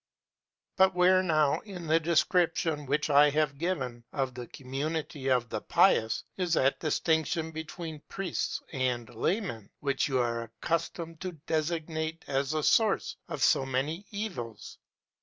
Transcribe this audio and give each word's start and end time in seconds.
But 0.77 0.95
where 0.95 1.21
now, 1.21 1.59
in 1.59 1.85
the 1.85 1.99
description 1.99 2.87
which 2.87 3.11
I 3.11 3.29
have 3.29 3.59
given 3.59 4.03
of 4.11 4.33
the 4.33 4.47
community 4.47 5.29
of 5.29 5.49
the 5.49 5.61
pious, 5.61 6.23
is 6.37 6.55
that 6.55 6.79
distinction 6.79 7.51
between 7.51 8.01
priests 8.09 8.63
and 8.73 9.13
laymen, 9.13 9.69
which 9.79 10.07
you 10.07 10.17
are 10.17 10.41
accustomed 10.41 11.21
to 11.21 11.33
designate 11.45 12.25
as 12.27 12.49
the 12.49 12.63
source 12.63 13.15
of 13.27 13.43
so 13.43 13.63
many 13.63 14.07
evils? 14.09 14.79